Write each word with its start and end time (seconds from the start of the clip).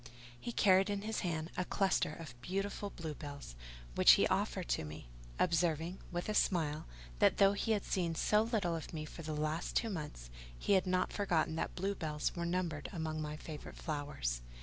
He 0.39 0.51
carried 0.51 0.89
in 0.89 1.03
his 1.03 1.19
hand 1.19 1.51
a 1.55 1.63
cluster 1.63 2.11
of 2.11 2.33
beautiful 2.41 2.89
bluebells, 2.89 3.55
which 3.93 4.13
he 4.13 4.25
offered 4.29 4.67
to 4.69 4.83
me; 4.83 5.09
observing, 5.37 5.99
with 6.11 6.27
a 6.27 6.33
smile, 6.33 6.87
that 7.19 7.37
though 7.37 7.53
he 7.53 7.73
had 7.73 7.85
seen 7.85 8.15
so 8.15 8.41
little 8.41 8.75
of 8.75 8.93
me 8.93 9.05
for 9.05 9.21
the 9.21 9.35
last 9.35 9.75
two 9.75 9.91
months, 9.91 10.31
he 10.57 10.73
had 10.73 10.87
not 10.87 11.13
forgotten 11.13 11.55
that 11.57 11.75
bluebells 11.75 12.35
were 12.35 12.47
numbered 12.47 12.89
among 12.91 13.21
my 13.21 13.37
favourite 13.37 13.77
flowers. 13.77 14.41